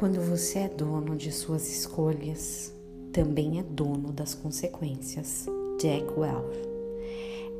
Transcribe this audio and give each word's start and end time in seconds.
Quando 0.00 0.18
você 0.22 0.60
é 0.60 0.68
dono 0.70 1.14
de 1.14 1.30
suas 1.30 1.68
escolhas, 1.68 2.74
também 3.12 3.58
é 3.58 3.62
dono 3.62 4.10
das 4.10 4.34
consequências. 4.34 5.44
Jack 5.78 6.18
Welch. 6.18 6.58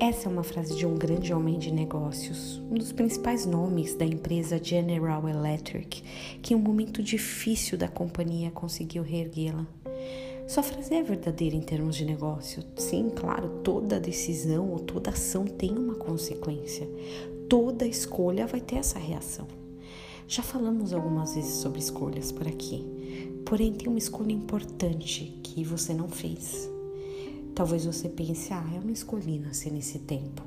Essa 0.00 0.26
é 0.26 0.32
uma 0.32 0.42
frase 0.42 0.74
de 0.74 0.86
um 0.86 0.96
grande 0.96 1.34
homem 1.34 1.58
de 1.58 1.70
negócios, 1.70 2.56
um 2.70 2.76
dos 2.76 2.92
principais 2.92 3.44
nomes 3.44 3.94
da 3.94 4.06
empresa 4.06 4.58
General 4.58 5.28
Electric, 5.28 6.02
que 6.40 6.54
em 6.54 6.56
um 6.56 6.60
momento 6.60 7.02
difícil 7.02 7.76
da 7.76 7.88
companhia 7.88 8.50
conseguiu 8.50 9.02
reerguê-la. 9.02 9.66
Sua 10.48 10.62
frase 10.62 10.94
é 10.94 11.02
verdadeira 11.02 11.54
em 11.54 11.60
termos 11.60 11.94
de 11.94 12.06
negócio. 12.06 12.64
Sim, 12.74 13.10
claro, 13.14 13.60
toda 13.62 14.00
decisão 14.00 14.70
ou 14.70 14.78
toda 14.78 15.10
ação 15.10 15.44
tem 15.44 15.76
uma 15.76 15.96
consequência. 15.96 16.88
Toda 17.50 17.86
escolha 17.86 18.46
vai 18.46 18.62
ter 18.62 18.76
essa 18.76 18.98
reação. 18.98 19.59
Já 20.30 20.44
falamos 20.44 20.92
algumas 20.92 21.34
vezes 21.34 21.54
sobre 21.54 21.80
escolhas 21.80 22.30
por 22.30 22.46
aqui, 22.46 22.86
porém 23.44 23.72
tem 23.72 23.88
uma 23.88 23.98
escolha 23.98 24.30
importante 24.30 25.24
que 25.42 25.64
você 25.64 25.92
não 25.92 26.08
fez. 26.08 26.70
Talvez 27.52 27.84
você 27.84 28.08
pense, 28.08 28.52
ah, 28.52 28.64
eu 28.72 28.80
não 28.80 28.92
escolhi 28.92 29.40
nascer 29.40 29.72
nesse 29.72 29.98
tempo. 29.98 30.40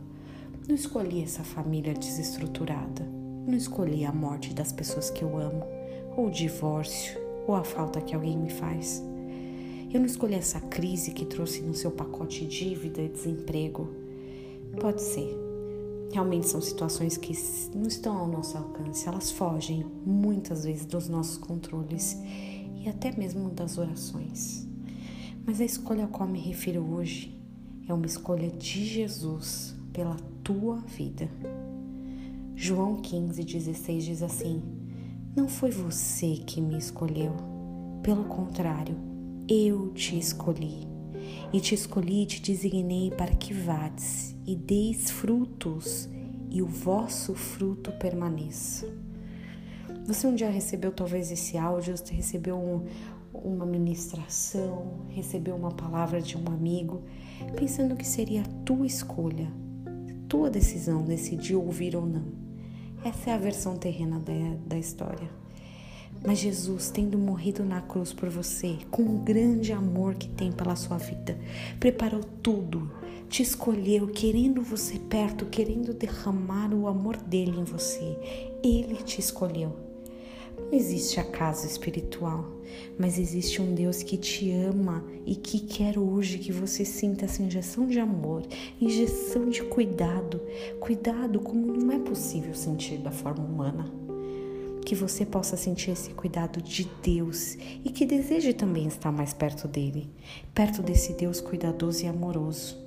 Não 0.70 0.74
escolhi 0.74 1.22
essa 1.22 1.44
família 1.44 1.94
desestruturada. 1.94 3.04
Não 3.46 3.56
escolhi 3.58 4.06
a 4.06 4.14
morte 4.14 4.54
das 4.54 4.72
pessoas 4.72 5.10
que 5.10 5.22
eu 5.22 5.38
amo, 5.38 5.66
ou 6.16 6.28
o 6.28 6.32
divórcio, 6.32 7.20
ou 7.46 7.54
a 7.54 7.66
falta 7.66 8.00
que 8.00 8.16
alguém 8.16 8.38
me 8.38 8.52
faz. 8.52 9.04
Eu 9.94 10.00
não 10.00 10.08
escolhi 10.08 10.36
essa 10.36 10.62
crise 10.62 11.12
que 11.12 11.26
trouxe 11.26 11.62
no 11.62 11.74
seu 11.74 11.92
pacote 11.92 12.46
dívida 12.46 13.02
e 13.02 13.10
desemprego. 13.10 13.90
Pode 14.80 15.02
ser. 15.02 15.43
Realmente 16.14 16.48
são 16.48 16.62
situações 16.62 17.18
que 17.18 17.34
não 17.76 17.88
estão 17.88 18.16
ao 18.16 18.28
nosso 18.28 18.56
alcance, 18.56 19.08
elas 19.08 19.32
fogem 19.32 19.84
muitas 20.06 20.64
vezes 20.64 20.86
dos 20.86 21.10
nossos 21.10 21.40
controles 21.40 22.16
e 22.76 22.88
até 22.88 23.12
mesmo 23.18 23.50
das 23.50 23.80
orações. 23.80 24.68
Mas 25.44 25.60
a 25.60 25.66
escolha 25.66 26.06
a 26.06 26.08
qual 26.08 26.30
me 26.30 26.40
refiro 26.40 26.86
hoje 26.94 27.36
é 27.88 27.92
uma 27.92 28.06
escolha 28.06 28.48
de 28.48 28.86
Jesus 28.86 29.76
pela 29.92 30.16
tua 30.44 30.78
vida. 30.82 31.28
João 32.56 33.02
15,16 33.02 33.98
diz 34.02 34.22
assim: 34.22 34.62
Não 35.36 35.48
foi 35.48 35.72
você 35.72 36.36
que 36.46 36.62
me 36.62 36.78
escolheu, 36.78 37.34
pelo 38.04 38.26
contrário, 38.26 38.96
eu 39.50 39.92
te 39.94 40.20
escolhi. 40.20 40.93
E 41.54 41.60
te 41.60 41.76
escolhi 41.76 42.24
e 42.24 42.26
te 42.26 42.42
designei 42.42 43.12
para 43.12 43.34
que 43.36 43.54
vades 43.54 44.36
e 44.46 44.56
deis 44.56 45.12
frutos, 45.12 46.10
e 46.50 46.62
o 46.62 46.66
vosso 46.66 47.34
fruto 47.34 47.92
permaneça. 47.94 48.88
Você 50.06 50.28
um 50.28 50.36
dia 50.36 50.50
recebeu 50.50 50.92
talvez 50.92 51.32
esse 51.32 51.58
áudio, 51.58 51.96
você 51.96 52.14
recebeu 52.14 52.58
um, 52.58 52.86
uma 53.34 53.66
ministração, 53.66 55.06
recebeu 55.10 55.56
uma 55.56 55.72
palavra 55.72 56.22
de 56.22 56.38
um 56.38 56.46
amigo, 56.48 57.04
pensando 57.56 57.96
que 57.96 58.06
seria 58.06 58.42
a 58.42 58.64
tua 58.66 58.86
escolha, 58.86 59.52
tua 60.28 60.50
decisão 60.50 61.04
decidir 61.04 61.56
ouvir 61.56 61.96
ou 61.96 62.06
não. 62.06 62.26
Essa 63.04 63.32
é 63.32 63.34
a 63.34 63.38
versão 63.38 63.76
terrena 63.76 64.20
da, 64.20 64.34
da 64.66 64.78
história. 64.78 65.30
Mas 66.26 66.40
Jesus, 66.40 66.90
tendo 66.90 67.18
morrido 67.18 67.66
na 67.66 67.82
cruz 67.82 68.14
por 68.14 68.30
você, 68.30 68.78
com 68.90 69.04
o 69.04 69.20
grande 69.20 69.74
amor 69.74 70.16
que 70.16 70.30
tem 70.30 70.52
pela 70.52 70.76
sua 70.76 70.98
vida, 70.98 71.38
preparou 71.80 72.22
tudo, 72.42 72.90
te 73.30 73.42
escolheu, 73.42 74.08
querendo 74.08 74.62
você 74.62 75.00
perto, 75.00 75.46
querendo 75.48 75.94
derramar 75.94 76.74
o 76.74 76.88
amor 76.88 77.18
dele 77.18 77.60
em 77.60 77.64
você. 77.64 78.18
Ele 78.64 78.96
te 78.98 79.20
escolheu. 79.20 79.76
Não 80.58 80.74
existe 80.74 81.20
acaso 81.20 81.66
espiritual, 81.66 82.46
mas 82.98 83.18
existe 83.20 83.62
um 83.62 83.74
Deus 83.74 84.04
que 84.04 84.18
te 84.18 84.52
ama 84.52 85.04
e 85.26 85.36
que 85.36 85.60
quer 85.60 85.98
hoje 85.98 86.38
que 86.38 86.52
você 86.52 86.86
sinta 86.86 87.26
essa 87.26 87.42
injeção 87.42 87.88
de 87.88 88.00
amor, 88.00 88.44
injeção 88.80 89.50
de 89.50 89.64
cuidado, 89.64 90.42
cuidado 90.80 91.40
como 91.40 91.74
não 91.74 91.92
é 91.92 92.00
possível 92.00 92.54
sentir 92.54 92.98
da 92.98 93.12
forma 93.12 93.44
humana. 93.44 94.03
Que 94.94 95.00
você 95.00 95.26
possa 95.26 95.58
sentir 95.58 95.90
esse 95.90 96.12
cuidado 96.12 96.62
de 96.62 96.88
Deus 97.02 97.58
e 97.84 97.90
que 97.90 98.06
deseje 98.06 98.54
também 98.54 98.86
estar 98.86 99.12
mais 99.12 99.34
perto 99.34 99.68
dele, 99.68 100.08
perto 100.54 100.84
desse 100.84 101.14
Deus 101.14 101.42
cuidadoso 101.42 102.04
e 102.04 102.08
amoroso. 102.08 102.78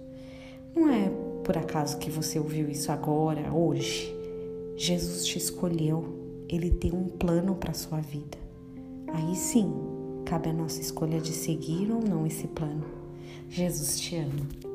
Não 0.73 0.89
é 0.89 1.11
por 1.43 1.59
acaso 1.59 1.99
que 1.99 2.09
você 2.09 2.39
ouviu 2.39 2.71
isso 2.71 2.93
agora, 2.93 3.53
hoje. 3.53 4.15
Jesus 4.77 5.27
te 5.27 5.37
escolheu 5.37 6.45
ele 6.49 6.71
tem 6.71 6.93
um 6.93 7.09
plano 7.09 7.57
para 7.57 7.75
sua 7.75 7.99
vida. 7.99 8.39
Aí 9.09 9.35
sim, 9.35 9.69
cabe 10.25 10.51
a 10.51 10.53
nossa 10.53 10.81
escolha 10.81 11.21
de 11.21 11.33
seguir 11.33 11.91
ou 11.91 12.01
não 12.01 12.25
esse 12.25 12.47
plano. 12.47 12.85
Jesus 13.49 13.99
te 13.99 14.15
ama. 14.15 14.66